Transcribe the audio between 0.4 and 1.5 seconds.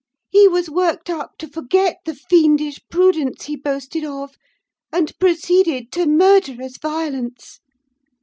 was worked up to